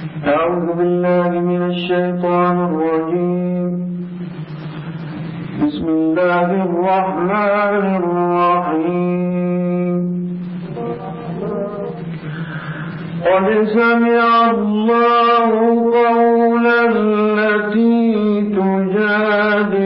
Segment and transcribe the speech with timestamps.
[0.00, 3.72] أعوذ بالله من الشيطان الرجيم.
[5.62, 10.02] بسم الله الرحمن الرحيم.
[13.26, 15.50] قد سمع الله
[16.00, 18.04] قول التي
[18.56, 19.79] تجادل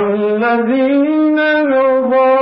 [0.00, 2.41] والذين يظاهرون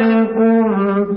[0.00, 1.14] ربكم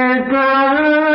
[0.00, 1.09] كنت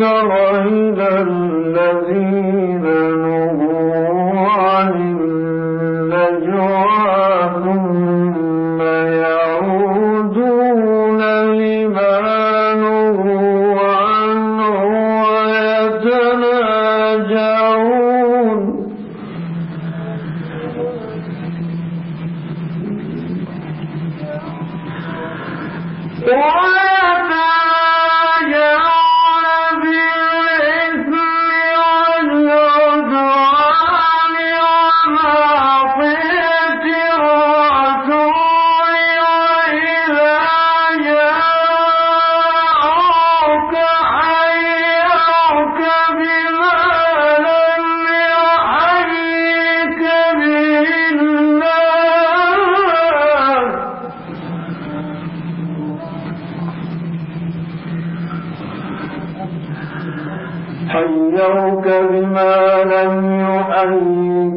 [0.00, 0.30] تر
[0.66, 2.39] إلى الذين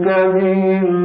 [0.04, 1.03] به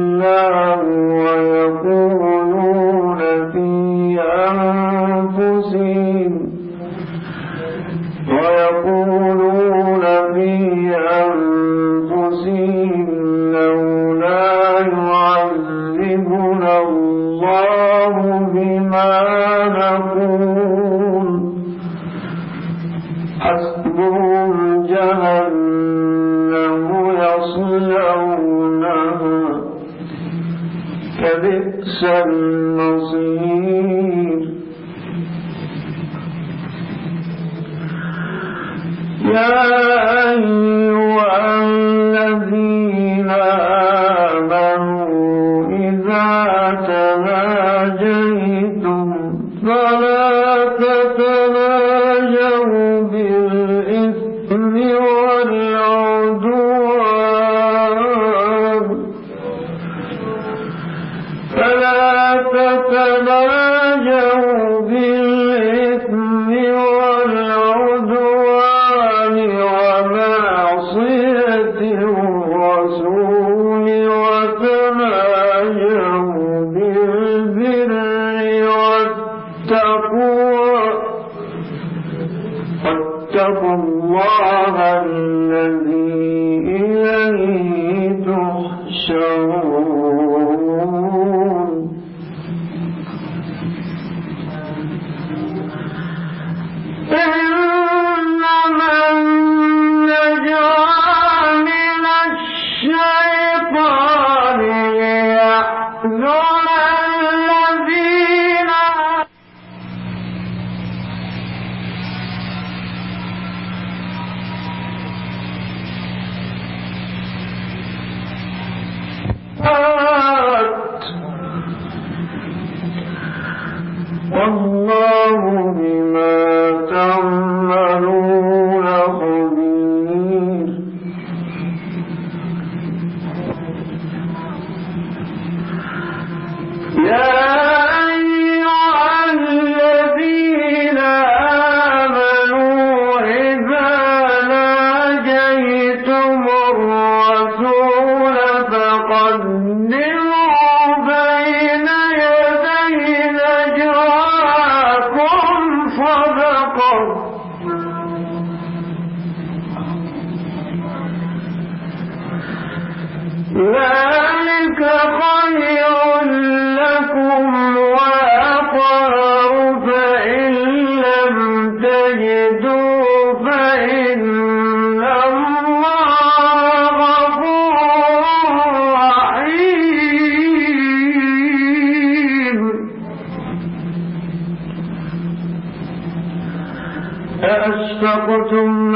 [187.99, 188.88] فسقتم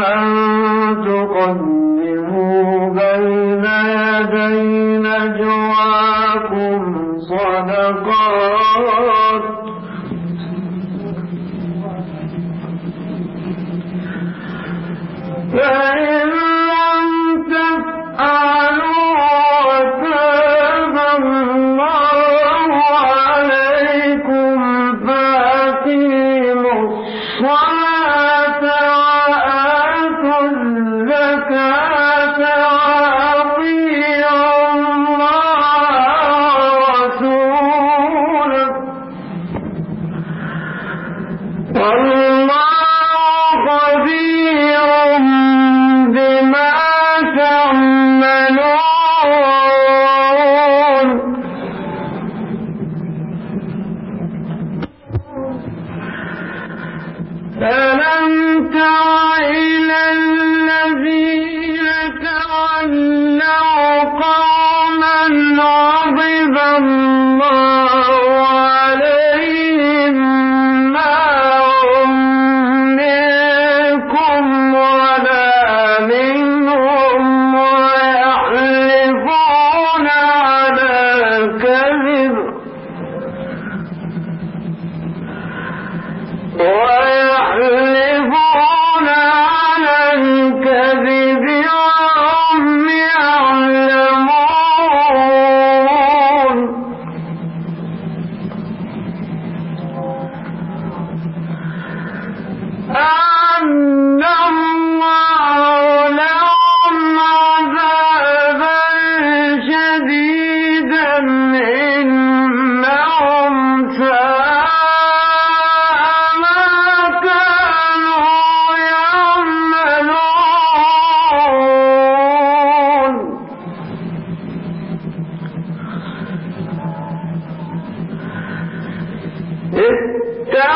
[129.76, 130.72] کیا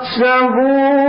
[0.00, 0.99] تحسبون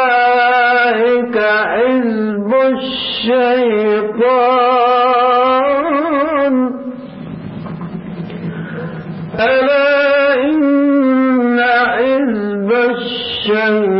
[0.00, 1.36] أولئك
[1.72, 2.50] حزب
[5.50, 6.54] الشيطان
[9.40, 11.60] ألا إن
[11.92, 13.99] حزب الشيطان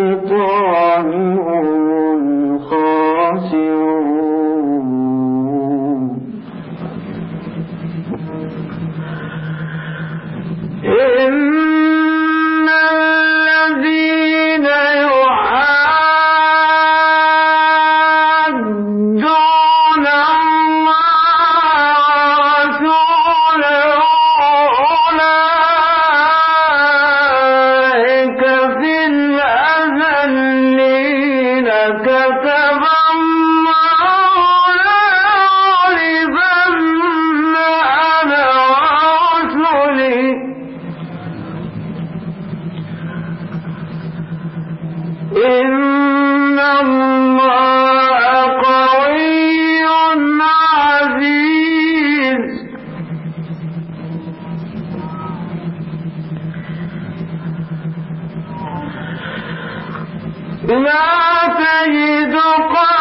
[60.71, 61.03] بما
[61.59, 62.35] تجد
[62.75, 63.00] قلبي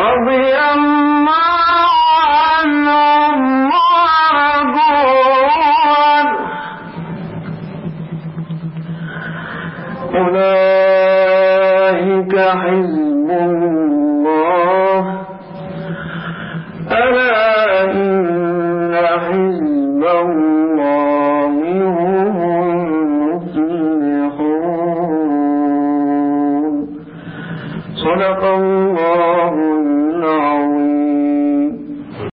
[0.00, 0.89] رضي الله